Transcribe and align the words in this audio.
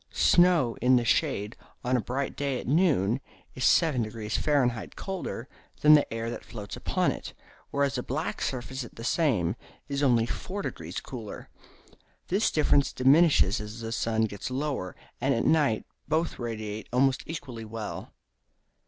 Snow 0.09 0.75
in 0.81 0.95
the 0.95 1.05
shade 1.05 1.55
on 1.83 1.95
a 1.95 2.01
bright 2.01 2.35
day 2.35 2.59
at 2.59 2.65
noon 2.67 3.21
is 3.53 3.63
7° 3.63 4.35
Fahr. 4.35 4.87
colder 4.95 5.47
than 5.81 5.93
the 5.93 6.11
air 6.11 6.31
that 6.31 6.43
floats 6.43 6.75
upon 6.75 7.11
it, 7.11 7.35
whereas 7.69 7.99
a 7.99 8.01
black 8.01 8.41
surface 8.41 8.83
at 8.83 8.95
the 8.95 9.03
same 9.03 9.55
is 9.87 10.01
only 10.01 10.25
4° 10.25 11.03
colder. 11.03 11.49
This 12.29 12.49
difference 12.49 12.91
diminishes 12.91 13.61
as 13.61 13.81
the 13.81 13.91
sun 13.91 14.23
gets 14.23 14.49
lower; 14.49 14.95
and 15.21 15.35
at 15.35 15.45
night 15.45 15.85
both 16.07 16.39
radiate 16.39 16.89
almost 16.91 17.21
equally 17.27 17.63
well. 17.63 18.11